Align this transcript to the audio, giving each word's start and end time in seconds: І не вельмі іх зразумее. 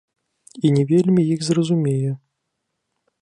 І 0.69 0.71
не 0.77 0.85
вельмі 0.91 1.21
іх 1.35 1.39
зразумее. 1.49 2.11